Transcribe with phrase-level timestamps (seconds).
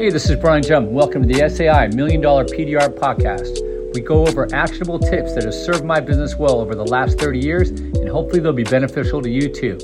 [0.00, 0.88] Hey, this is Brian Jump.
[0.88, 3.92] Welcome to the SAI Million Dollar PDR Podcast.
[3.92, 7.38] We go over actionable tips that have served my business well over the last 30
[7.38, 9.76] years, and hopefully they'll be beneficial to you too.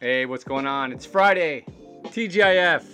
[0.00, 0.92] Hey, what's going on?
[0.92, 1.64] It's Friday.
[2.04, 2.84] TGIF.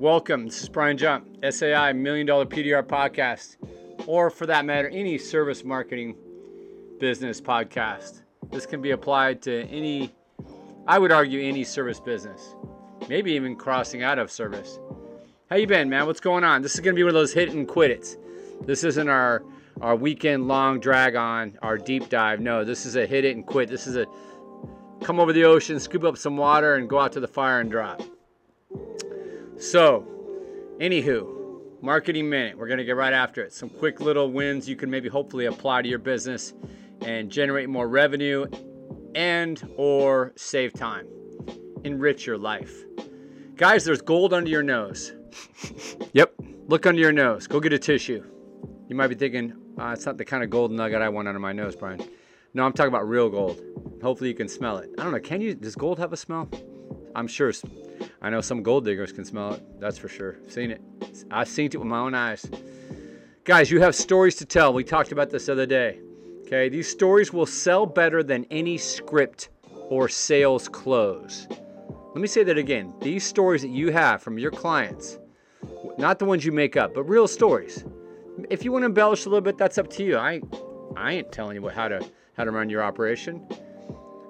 [0.00, 0.46] Welcome.
[0.46, 3.58] This is Brian Jump, SAI Million Dollar PDR Podcast,
[4.08, 6.16] or for that matter, any service marketing
[6.98, 8.22] business podcast.
[8.50, 10.14] This can be applied to any,
[10.86, 12.54] I would argue, any service business.
[13.08, 14.78] Maybe even crossing out of service.
[15.50, 16.06] How you been, man?
[16.06, 16.62] What's going on?
[16.62, 18.16] This is gonna be one of those hit and quit it.
[18.62, 19.44] This isn't our
[19.80, 22.40] our weekend long drag on, our deep dive.
[22.40, 23.68] No, this is a hit it and quit.
[23.68, 24.06] This is a
[25.02, 27.70] come over the ocean, scoop up some water, and go out to the fire and
[27.70, 28.02] drop.
[29.58, 30.06] So,
[30.80, 32.58] anywho, marketing minute.
[32.58, 33.52] We're gonna get right after it.
[33.52, 36.54] Some quick little wins you can maybe hopefully apply to your business
[37.06, 38.46] and generate more revenue
[39.14, 41.06] and or save time.
[41.84, 42.84] Enrich your life.
[43.54, 45.12] Guys, there's gold under your nose.
[46.12, 46.34] yep,
[46.66, 47.46] look under your nose.
[47.46, 48.22] Go get a tissue.
[48.88, 51.40] You might be thinking, uh, it's not the kind of gold nugget I want under
[51.40, 52.02] my nose, Brian.
[52.54, 53.62] No, I'm talking about real gold.
[54.02, 54.90] Hopefully you can smell it.
[54.98, 56.50] I don't know, can you, does gold have a smell?
[57.14, 57.52] I'm sure,
[58.20, 59.80] I know some gold diggers can smell it.
[59.80, 60.38] That's for sure.
[60.44, 60.82] I've Seen it.
[61.30, 62.50] I've seen it with my own eyes.
[63.44, 64.72] Guys, you have stories to tell.
[64.74, 66.00] We talked about this the other day.
[66.46, 69.48] Okay, these stories will sell better than any script
[69.88, 71.48] or sales close.
[72.14, 72.94] Let me say that again.
[73.00, 75.18] These stories that you have from your clients,
[75.98, 77.84] not the ones you make up, but real stories.
[78.48, 80.18] If you want to embellish a little bit, that's up to you.
[80.18, 80.40] I,
[80.94, 82.00] I ain't telling you how to
[82.36, 83.44] how to run your operation.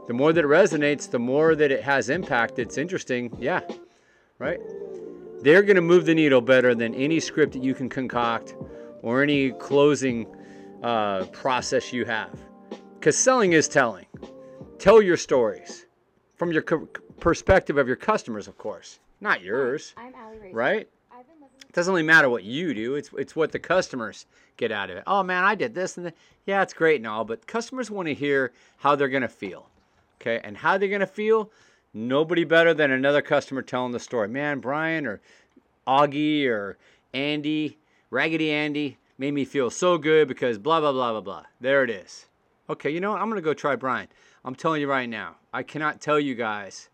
[0.06, 2.58] The more that it resonates, the more that it has impact.
[2.58, 3.60] It's interesting, yeah,
[4.38, 4.60] right.
[5.42, 8.56] They're going to move the needle better than any script that you can concoct
[9.02, 10.26] or any closing
[10.82, 12.38] uh, process you have.
[12.94, 14.06] Because selling is telling.
[14.78, 15.86] Tell your stories
[16.34, 16.88] from your co-
[17.20, 19.94] perspective of your customers, of course, not yours.
[19.96, 20.88] I'm Allie Right?
[21.68, 22.94] It doesn't really matter what you do.
[22.94, 25.04] It's it's what the customers get out of it.
[25.06, 26.12] Oh man, I did this and the,
[26.46, 29.68] yeah, it's great and all, but customers want to hear how they're gonna feel.
[30.20, 31.50] Okay, and how they're gonna feel.
[31.92, 34.28] Nobody better than another customer telling the story.
[34.28, 35.20] Man, Brian or
[35.86, 36.76] Augie or
[37.14, 37.78] Andy,
[38.10, 41.42] Raggedy Andy, made me feel so good because blah, blah, blah, blah, blah.
[41.60, 42.26] There it is.
[42.68, 43.20] Okay, you know what?
[43.20, 44.08] I'm going to go try Brian.
[44.44, 46.88] I'm telling you right now, I cannot tell you guys.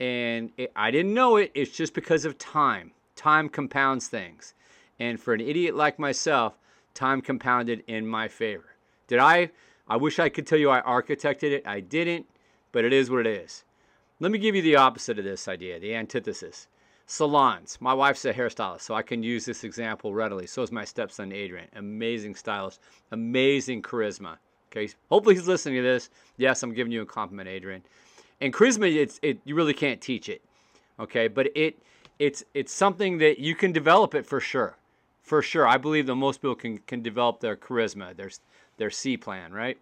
[0.00, 1.50] And it, I didn't know it.
[1.54, 2.92] It's just because of time.
[3.16, 4.54] Time compounds things.
[5.00, 6.58] And for an idiot like myself,
[6.94, 8.76] time compounded in my favor.
[9.06, 9.50] Did I?
[9.88, 11.66] I wish I could tell you I architected it.
[11.66, 12.26] I didn't,
[12.72, 13.64] but it is what it is.
[14.20, 16.68] Let me give you the opposite of this idea, the antithesis
[17.08, 17.78] salons.
[17.80, 20.46] My wife's a hairstylist, so I can use this example readily.
[20.46, 21.66] So is my stepson Adrian.
[21.74, 22.80] Amazing stylist,
[23.10, 24.36] amazing charisma.
[24.70, 26.10] Okay, hopefully he's listening to this.
[26.36, 27.82] Yes, I'm giving you a compliment, Adrian.
[28.42, 30.42] And charisma, it's it you really can't teach it.
[31.00, 31.78] Okay, but it
[32.18, 34.76] it's it's something that you can develop it for sure,
[35.22, 35.66] for sure.
[35.66, 38.30] I believe that most people can can develop their charisma, their
[38.76, 39.78] their C plan, right?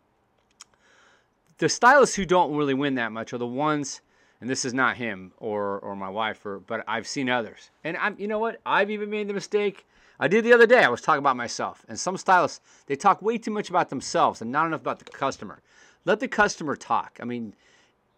[1.59, 4.01] The stylists who don't really win that much are the ones
[4.41, 7.71] and this is not him or or my wife or but I've seen others.
[7.85, 8.61] And I'm you know what?
[8.67, 9.87] I've even made the mistake.
[10.19, 10.83] I did the other day.
[10.83, 11.85] I was talking about myself.
[11.89, 15.05] And some stylists, they talk way too much about themselves and not enough about the
[15.05, 15.61] customer.
[16.07, 17.19] Let the customer talk.
[17.21, 17.55] I mean,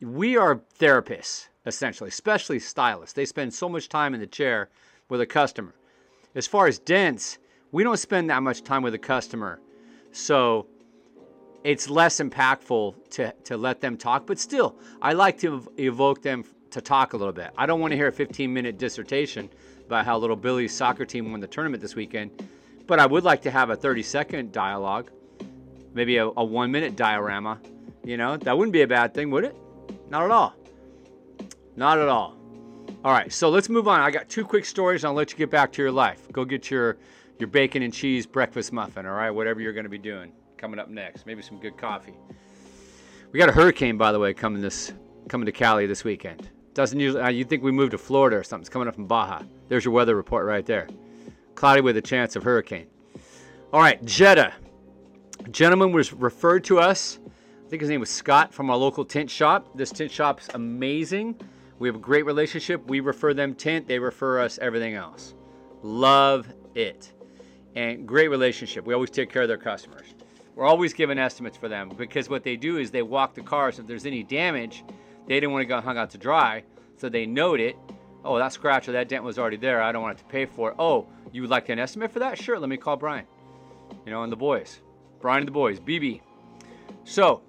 [0.01, 3.15] we are therapists essentially, especially stylists.
[3.15, 4.69] They spend so much time in the chair
[5.09, 5.75] with a customer.
[6.35, 7.39] As far as dents,
[7.73, 9.61] we don't spend that much time with a customer.
[10.13, 10.67] So
[11.65, 16.45] it's less impactful to, to let them talk, but still, I like to evoke them
[16.71, 17.51] to talk a little bit.
[17.57, 19.49] I don't want to hear a 15 minute dissertation
[19.87, 22.43] about how little Billy's soccer team won the tournament this weekend,
[22.87, 25.11] but I would like to have a 30 second dialogue,
[25.95, 27.59] maybe a, a one minute diorama.
[28.05, 29.57] You know, that wouldn't be a bad thing, would it?
[30.09, 30.55] Not at all.
[31.77, 32.37] Not at all.
[33.05, 34.01] All right, so let's move on.
[34.01, 36.31] I got two quick stories, and I'll let you get back to your life.
[36.33, 36.97] Go get your,
[37.39, 39.31] your bacon and cheese breakfast muffin, all right?
[39.31, 41.25] Whatever you're going to be doing coming up next.
[41.27, 42.15] Maybe some good coffee.
[43.33, 44.93] We got a hurricane, by the way, coming this
[45.29, 46.49] coming to Cali this weekend.
[46.75, 48.63] Doesn't usually uh, you think we moved to Florida or something?
[48.63, 49.43] It's coming up from Baja.
[49.69, 50.89] There's your weather report right there.
[51.55, 52.87] Cloudy with a chance of hurricane.
[53.73, 54.55] All right, Jetta.
[55.51, 57.19] Gentleman was referred to us.
[57.67, 59.77] I think his name was Scott from our local tint shop.
[59.77, 61.39] This tint shop's amazing.
[61.79, 62.87] We have a great relationship.
[62.89, 65.35] We refer them tint, they refer us everything else.
[65.83, 67.13] Love it.
[67.77, 68.87] And great relationship.
[68.87, 70.15] We always take care of their customers.
[70.59, 73.79] We're always giving estimates for them because what they do is they walk the cars.
[73.79, 74.83] If there's any damage,
[75.29, 76.65] they didn't want to go hung out to dry,
[76.97, 77.77] so they note it.
[78.25, 79.81] Oh, that scratch or that dent was already there.
[79.81, 80.75] I don't want to pay for it.
[80.77, 82.43] Oh, you would like an estimate for that?
[82.43, 83.25] Sure, let me call Brian.
[84.05, 84.81] You know, and the boys.
[85.21, 86.23] Brian and the boys, BB.
[87.05, 87.41] So,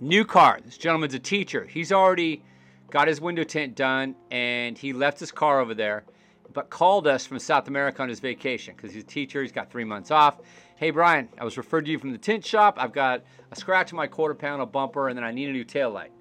[0.00, 0.58] New car.
[0.64, 1.64] This gentleman's a teacher.
[1.64, 2.42] He's already
[2.90, 6.04] got his window tint done and he left his car over there,
[6.52, 9.42] but called us from South America on his vacation because he's a teacher.
[9.42, 10.40] He's got three months off.
[10.76, 12.76] Hey, Brian, I was referred to you from the tint shop.
[12.78, 15.64] I've got a scratch on my quarter panel bumper and then I need a new
[15.64, 16.12] tail light.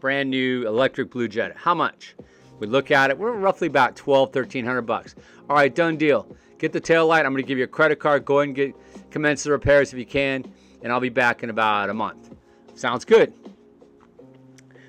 [0.00, 1.56] Brand new electric blue jet.
[1.56, 2.14] How much?
[2.58, 3.18] We look at it.
[3.18, 5.14] We're roughly about 12, 1300 bucks.
[5.48, 6.26] All right, done deal.
[6.58, 7.26] Get the tail light.
[7.26, 8.24] I'm going to give you a credit card.
[8.24, 8.74] Go ahead and get
[9.10, 10.44] commence the repairs if you can,
[10.82, 12.34] and I'll be back in about a month.
[12.74, 13.32] Sounds good.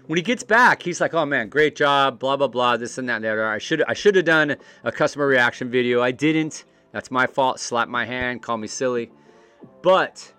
[0.08, 3.08] When he gets back, he's like, "Oh man, great job, blah blah blah, this and
[3.10, 6.02] that and that." I should I should have done a customer reaction video.
[6.02, 6.66] I didn't.
[6.92, 7.60] That's my fault.
[7.60, 9.12] Slap my hand, call me silly.
[9.82, 10.34] But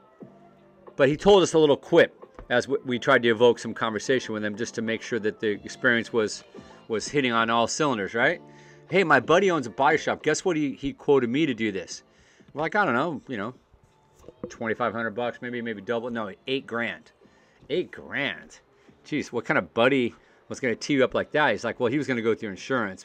[0.96, 2.14] but he told us a little quip
[2.50, 5.49] as we tried to evoke some conversation with him just to make sure that the
[5.49, 6.44] experience was
[6.88, 8.40] was hitting on all cylinders, right?
[8.90, 10.22] Hey, my buddy owns a body shop.
[10.22, 10.56] Guess what?
[10.56, 12.02] He, he quoted me to do this.
[12.52, 13.55] Like, I don't know, you know,
[14.49, 16.11] 2,500 bucks, maybe, maybe double.
[16.11, 17.11] No, eight grand.
[17.70, 18.61] Eight grand.
[19.05, 20.15] Jeez, what kind of buddy
[20.49, 21.53] was going to tee you up like that?
[21.53, 23.05] He's like, well, he was going to go through insurance,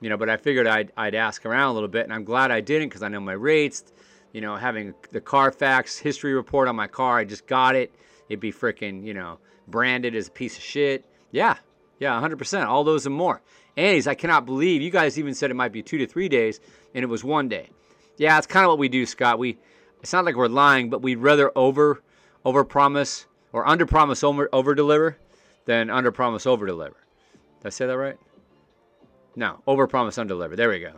[0.00, 2.50] you know, but I figured I'd, I'd ask around a little bit, and I'm glad
[2.50, 3.84] I didn't because I know my rates.
[4.32, 7.92] You know, having the Carfax history report on my car, I just got it.
[8.28, 11.04] It'd be freaking, you know, branded as a piece of shit.
[11.32, 11.56] Yeah,
[11.98, 12.66] yeah, 100%.
[12.66, 13.42] All those and more.
[13.76, 16.28] And he's, I cannot believe you guys even said it might be two to three
[16.28, 16.60] days,
[16.94, 17.70] and it was one day.
[18.18, 19.38] Yeah, it's kind of what we do, Scott.
[19.38, 19.58] We
[20.00, 22.02] it's not like we're lying, but we'd rather over
[22.44, 25.18] over promise or under promise over over deliver
[25.70, 26.96] than under promise over deliver.
[27.60, 28.18] Did I say that right?
[29.36, 30.56] No, over promise under deliver.
[30.56, 30.94] There we go.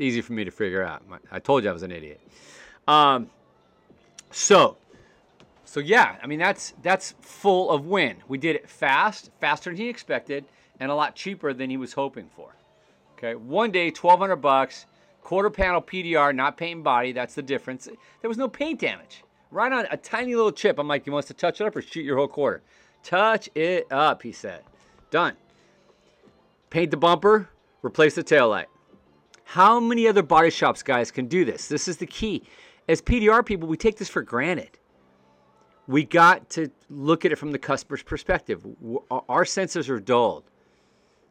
[0.00, 1.02] Easy for me to figure out.
[1.30, 2.20] I told you I was an idiot.
[2.88, 3.30] Um,
[4.32, 4.78] so,
[5.64, 8.16] so yeah, I mean that's that's full of win.
[8.26, 10.44] We did it fast, faster than he expected,
[10.80, 12.56] and a lot cheaper than he was hoping for.
[13.16, 14.86] Okay, one day, twelve hundred bucks
[15.22, 17.10] Quarter panel PDR, not paint and body.
[17.10, 17.88] That's the difference.
[18.20, 19.24] There was no paint damage.
[19.50, 20.78] Right on a tiny little chip.
[20.78, 22.62] I'm like, he wants to touch it up or shoot your whole quarter?
[23.06, 24.64] Touch it up, he said.
[25.12, 25.34] Done.
[26.70, 27.48] Paint the bumper,
[27.84, 28.66] replace the tail light.
[29.44, 31.68] How many other body shops, guys, can do this?
[31.68, 32.42] This is the key.
[32.88, 34.78] As PDR people, we take this for granted.
[35.86, 38.66] We got to look at it from the customer's perspective.
[39.28, 40.50] Our senses are dulled.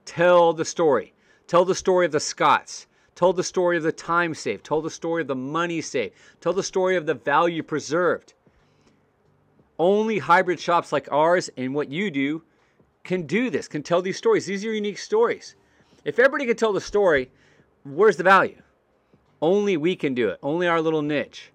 [0.05, 1.13] Tell the story.
[1.45, 4.89] Tell the story of the Scotts Tell the story of the time saved, Tell the
[4.89, 8.33] story of the money saved, Tell the story of the value preserved.
[9.77, 12.43] Only hybrid shops like ours and what you do
[13.03, 14.45] can do this, can tell these stories.
[14.45, 15.55] These are unique stories.
[16.03, 17.31] If everybody can tell the story,
[17.83, 18.61] where's the value?
[19.41, 21.51] Only we can do it, only our little niche.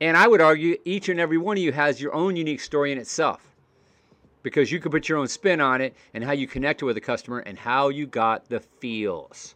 [0.00, 2.92] And I would argue each and every one of you has your own unique story
[2.92, 3.50] in itself
[4.42, 7.00] because you can put your own spin on it and how you connected with the
[7.00, 9.54] customer and how you got the feels.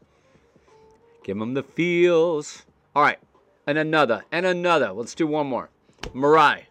[1.22, 2.66] Give them the feels.
[2.94, 3.18] All right,
[3.66, 4.92] and another, and another.
[4.92, 5.70] Let's do one more.
[6.14, 6.64] Mirai,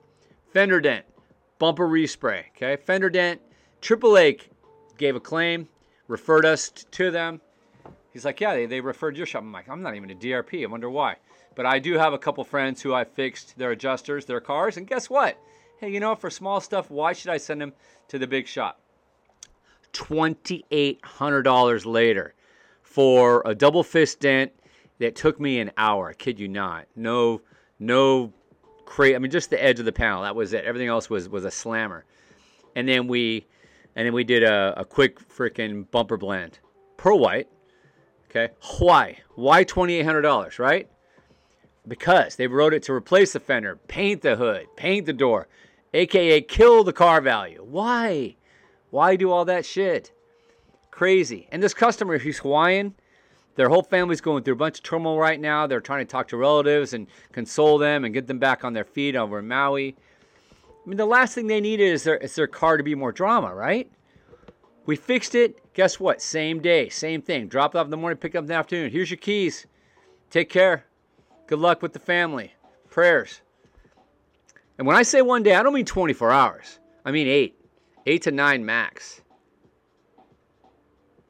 [0.54, 1.06] fender dent,
[1.58, 2.44] bumper respray.
[2.56, 3.42] Okay, fender dent.
[3.82, 4.40] AAA
[4.98, 5.68] gave a claim,
[6.08, 7.42] referred us to them.
[8.12, 9.42] He's like, yeah, they, they referred your shop.
[9.42, 10.64] I'm like, I'm not even a DRP.
[10.64, 11.16] I wonder why.
[11.56, 14.88] But I do have a couple friends who I fixed their adjusters, their cars, and
[14.88, 15.38] guess what?
[15.80, 17.74] Hey, you know, for small stuff, why should I send them
[18.10, 18.80] to the big shop?
[19.94, 22.36] $2,800 later
[22.82, 24.52] for a double fist dent
[25.00, 26.10] that took me an hour.
[26.10, 26.86] I kid you not.
[26.96, 27.42] No,
[27.80, 28.32] no
[28.86, 29.16] crazy.
[29.16, 30.24] I mean, just the edge of the panel.
[30.24, 30.66] That was it.
[30.66, 32.06] Everything else was was a slammer.
[32.76, 33.46] And then we,
[33.96, 36.60] and then we did a, a quick freaking bumper blend.
[36.98, 37.48] Pearl white.
[38.30, 38.54] Okay.
[38.80, 39.20] Why?
[39.36, 40.60] Why twenty eight hundred dollars?
[40.60, 40.90] Right?
[41.88, 45.48] Because they wrote it to replace the fender, paint the hood, paint the door,
[45.94, 47.64] aka kill the car value.
[47.64, 48.38] Why?
[48.90, 50.12] Why do all that shit?
[50.92, 51.48] Crazy.
[51.52, 52.94] And this customer, he's Hawaiian.
[53.56, 55.68] Their whole family's going through a bunch of turmoil right now.
[55.68, 58.84] They're trying to talk to relatives and console them and get them back on their
[58.84, 59.96] feet over in Maui.
[60.84, 63.12] I mean, the last thing they needed is their, is their car to be more
[63.12, 63.90] drama, right?
[64.86, 65.74] We fixed it.
[65.74, 66.22] Guess what?
[66.22, 67.48] Same day, same thing.
[67.48, 68.92] Drop it off in the morning, pick it up in the afternoon.
[68.92, 69.66] Here's your keys.
[70.30, 70.86] Take care.
[71.48, 72.54] Good luck with the family.
[72.90, 73.42] Prayers.
[74.78, 76.80] And when I say one day, I don't mean 24 hours.
[77.06, 77.56] I mean eight,
[78.06, 79.22] eight to nine max.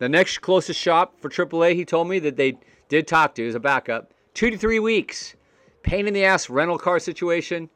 [0.03, 2.57] The next closest shop for AAA, he told me that they
[2.89, 5.37] did talk to as a backup, two to three weeks.
[5.81, 7.69] Pain in the ass rental car situation.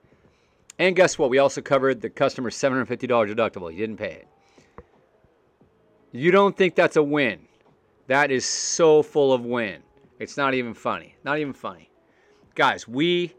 [0.78, 1.30] And guess what?
[1.30, 2.98] We also covered the customer's $750
[3.34, 3.72] deductible.
[3.72, 4.28] He didn't pay it.
[6.12, 7.48] You don't think that's a win?
[8.08, 9.82] That is so full of win.
[10.20, 11.16] It's not even funny.
[11.24, 11.90] Not even funny.
[12.56, 13.36] Guys, we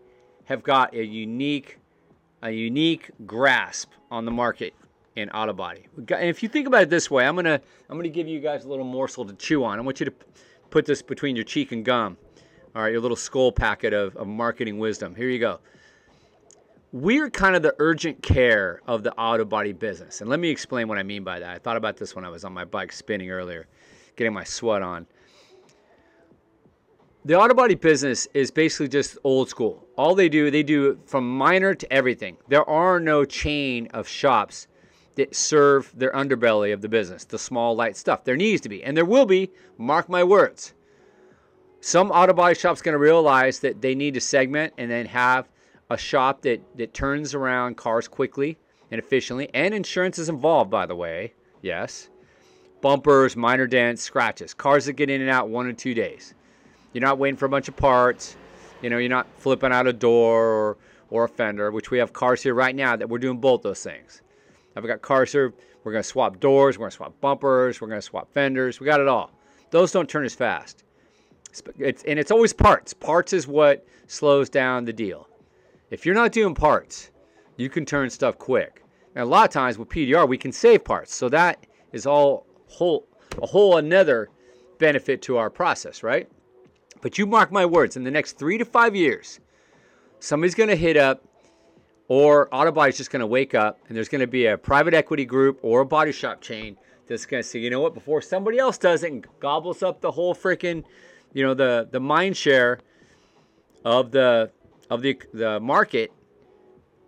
[0.47, 1.77] have got a unique
[2.41, 4.73] a unique grasp on the market
[5.19, 5.87] in auto body.
[5.97, 7.61] And if you think about it this way, I'm gonna
[7.91, 9.79] I'm gonna give you guys a little morsel to chew on.
[9.79, 10.15] I want you to
[10.71, 12.17] put this between your cheek and gum.
[12.77, 15.15] All right, your little Skoal packet of, of marketing wisdom.
[15.15, 15.59] Here you go.
[16.93, 20.21] we're kind of the urgent care of the auto body business.
[20.21, 21.51] And let me explain what I mean by that.
[21.51, 23.67] I thought about this when I was on my bike spinning earlier,
[24.17, 25.07] getting my sweat on.
[27.25, 29.87] The auto body business is basically just old school.
[29.97, 32.39] All they do, they do from minor to everything.
[32.49, 34.67] There are no chain of shops
[35.19, 38.23] that serve their underbelly of the business, the small, light stuff.
[38.23, 40.75] There needs to be, and there will be, mark my words.
[41.81, 45.49] Some auto body shop's going to realize that they need to segment and then have
[45.91, 48.59] a shop that, that turns around cars quickly
[48.93, 51.35] and efficiently, and insurance is involved, by the way.
[51.63, 52.11] Yes.
[52.81, 56.33] Bumpers, minor dents, scratches, cars that get in and out one or two days.
[56.93, 58.37] You're not waiting for a bunch of parts.
[58.83, 60.77] You know, you're not flipping out a door or,
[61.11, 63.83] or a fender, which we have cars here right now that we're doing both those
[63.83, 64.23] things.
[64.79, 65.53] I've got cars here.
[65.83, 66.79] We're going to swap doors.
[66.79, 67.81] We're going to swap bumpers.
[67.81, 68.79] We're going to swap fenders.
[68.79, 69.33] We got it all.
[69.71, 70.85] Those don't turn as fast.
[71.79, 72.95] It's, and it's always parts.
[72.95, 75.29] Parts is what slows down the deal.
[75.91, 77.11] If you're not doing parts,
[77.57, 78.85] you can turn stuff quick.
[79.15, 81.15] And a lot of times with PDR, we can save parts.
[81.15, 83.07] So that is all whole,
[83.43, 84.29] a whole another
[84.79, 86.29] benefit to our process, right?
[87.01, 89.41] But you mark my words, in the next three to five years,
[90.21, 91.25] somebody's going to hit up,
[92.09, 95.27] or Autobody's just going to wake up, and there's going to be a private equity
[95.27, 98.59] group or a body shop chain that's going to say, you know what, before somebody
[98.59, 100.85] else does it and gobbles up the whole freaking,
[101.35, 102.81] you know, the the mind share
[103.85, 104.51] of the
[104.91, 106.11] of the the market,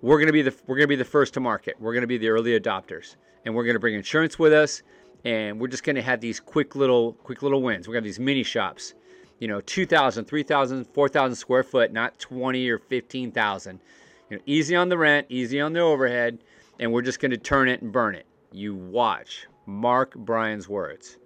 [0.02, 1.76] we're going to be the we're going to be the first to market.
[1.80, 4.82] We're going to be the early adopters, and we're going to bring insurance with us,
[5.24, 7.88] and we're just going to have these quick little quick little wins.
[7.88, 8.94] We're going to have these mini shops,
[9.38, 13.80] you know, 2,000, 3,000, 4,000 square foot, not 20 or 15,000.
[14.30, 16.38] You know, easy on the rent, easy on the overhead,
[16.78, 18.26] and we're just going to turn it and burn it.
[18.52, 19.46] You watch.
[19.66, 21.18] Mark Brian's words.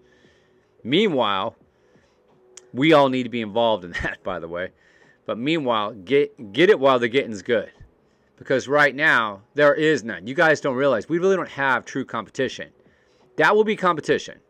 [0.82, 1.54] Meanwhile,
[2.72, 4.70] we all need to be involved in that, by the way.
[5.26, 7.70] But meanwhile, get get it while the getting's good.
[8.36, 10.26] Because right now, there is none.
[10.26, 12.70] You guys don't realize we really don't have true competition.
[13.36, 14.40] That will be competition.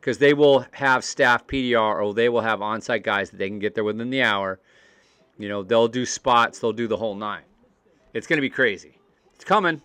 [0.00, 3.48] Because they will have staff PDR or they will have on site guys that they
[3.48, 4.60] can get there within the hour.
[5.38, 7.42] You know, they'll do spots, they'll do the whole nine.
[8.14, 8.96] It's going to be crazy.
[9.34, 9.82] It's coming.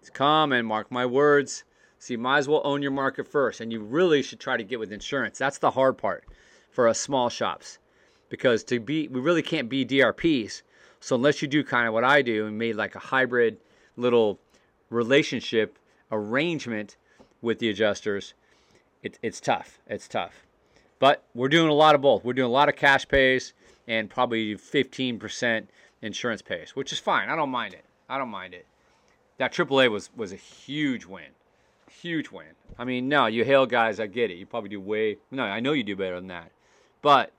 [0.00, 0.66] It's coming.
[0.66, 1.64] Mark my words.
[1.98, 3.62] So you might as well own your market first.
[3.62, 5.38] And you really should try to get with insurance.
[5.38, 6.24] That's the hard part
[6.70, 7.78] for us small shops
[8.28, 10.62] because to be we really can't be DRPs.
[11.00, 13.56] So unless you do kind of what I do and made like a hybrid
[13.96, 14.38] little
[14.90, 15.78] relationship
[16.10, 16.96] arrangement
[17.40, 18.34] with the adjusters,
[19.02, 19.78] it, it's tough.
[19.86, 20.46] It's tough.
[20.98, 22.22] But we're doing a lot of both.
[22.22, 23.54] We're doing a lot of cash pays
[23.88, 25.66] and probably 15%
[26.02, 27.28] insurance pays, which is fine.
[27.28, 27.84] I don't mind it.
[28.08, 28.66] I don't mind it.
[29.38, 31.30] That AAA was was a huge win.
[31.90, 32.54] Huge win.
[32.78, 34.34] I mean, no, you hail guys, I get it.
[34.34, 36.50] You probably do way no, I know you do better than that.
[37.00, 37.32] But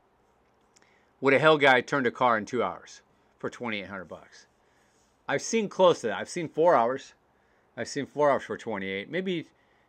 [1.21, 3.01] would a hell guy turn a car in two hours
[3.37, 4.47] for 2800 bucks?
[5.27, 6.17] I've seen close to that.
[6.17, 7.13] I've seen four hours.
[7.77, 9.09] I've seen four hours for 28.
[9.09, 9.47] Maybe,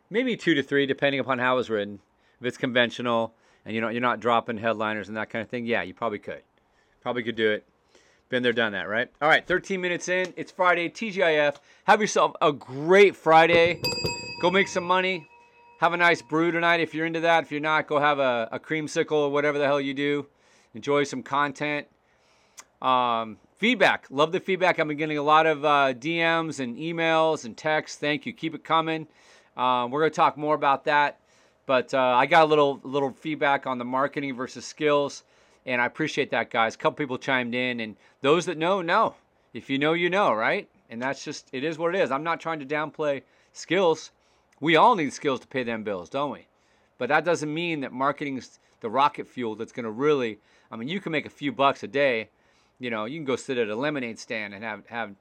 [0.09, 1.99] maybe two to three, depending upon how it's written.
[2.39, 3.33] If it's conventional
[3.65, 6.19] and you know you're not dropping headliners and that kind of thing, yeah, you probably
[6.19, 6.41] could.
[7.01, 7.65] Probably could do it.
[8.29, 9.09] Been there, done that, right?
[9.21, 10.33] All right, 13 minutes in.
[10.35, 11.57] It's Friday, TGIF.
[11.83, 13.79] Have yourself a great Friday.
[14.41, 15.27] Go make some money.
[15.79, 17.43] Have a nice brew tonight if you're into that.
[17.43, 20.25] If you're not, go have a, a creamsicle or whatever the hell you do
[20.73, 21.87] enjoy some content.
[22.81, 24.07] Um, feedback.
[24.09, 24.79] Love the feedback.
[24.79, 27.97] I've been getting a lot of uh, DMs and emails and texts.
[27.97, 28.33] Thank you.
[28.33, 29.07] Keep it coming.
[29.57, 31.19] Um, we're going to talk more about that.
[31.65, 35.23] But uh, I got a little little feedback on the marketing versus skills,
[35.65, 36.75] and I appreciate that, guys.
[36.75, 39.15] A couple people chimed in, and those that know know.
[39.53, 40.67] If you know, you know, right?
[40.89, 42.11] And that's just it is what it is.
[42.11, 44.11] I'm not trying to downplay skills.
[44.59, 46.47] We all need skills to pay them bills, don't we?
[46.97, 50.39] But that doesn't mean that marketing's the rocket fuel that's going to really
[50.71, 52.29] I mean, you can make a few bucks a day.
[52.79, 55.15] You know, you can go sit at a lemonade stand and have have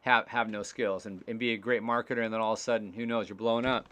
[0.00, 2.62] have have no skills and, and be a great marketer, and then all of a
[2.62, 3.86] sudden, who knows, you're blowing up.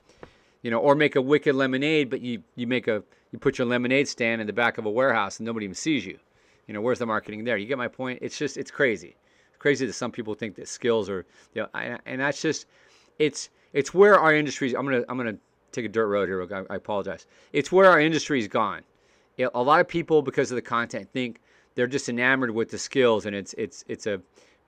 [0.62, 3.02] You know, or make a wicked lemonade, but you you make a
[3.33, 6.07] you put your lemonade stand in the back of a warehouse and nobody even sees
[6.07, 6.19] you.
[6.66, 7.57] You know, where's the marketing there?
[7.57, 8.21] You get my point?
[8.23, 9.16] It's just it's crazy.
[9.49, 12.66] It's crazy that some people think that skills are you know, I, and that's just
[13.19, 14.75] it's it's where our industry.
[14.76, 15.38] I'm gonna I'm gonna
[15.73, 16.47] take a dirt road here.
[16.52, 17.26] I, I apologize.
[17.52, 18.83] It's where our industry's gone
[19.54, 21.40] a lot of people because of the content think
[21.75, 24.21] they're just enamored with the skills and it's it's it's a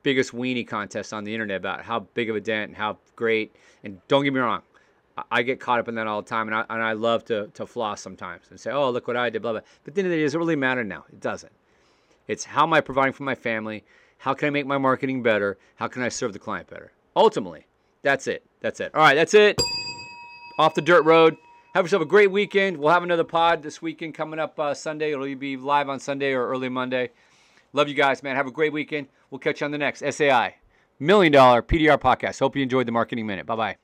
[0.02, 3.54] biggest weenie contest on the internet about how big of a dent and how great
[3.84, 4.62] and don't get me wrong
[5.30, 7.48] I get caught up in that all the time, and I, and I love to,
[7.54, 9.60] to floss sometimes and say, oh, look what I did, blah, blah.
[9.84, 11.04] But at the end of the day, doesn't really matter now?
[11.08, 11.52] It doesn't.
[12.26, 13.84] It's how am I providing for my family?
[14.18, 15.58] How can I make my marketing better?
[15.76, 16.92] How can I serve the client better?
[17.14, 17.66] Ultimately,
[18.02, 18.44] that's it.
[18.60, 18.94] That's it.
[18.94, 19.60] All right, that's it.
[20.58, 21.36] Off the dirt road.
[21.74, 22.76] Have yourself a great weekend.
[22.76, 25.12] We'll have another pod this weekend coming up uh, Sunday.
[25.12, 27.10] It'll be live on Sunday or early Monday.
[27.72, 28.36] Love you guys, man.
[28.36, 29.08] Have a great weekend.
[29.30, 30.56] We'll catch you on the next SAI
[30.98, 32.40] million dollar PDR podcast.
[32.40, 33.46] Hope you enjoyed the Marketing Minute.
[33.46, 33.76] Bye bye.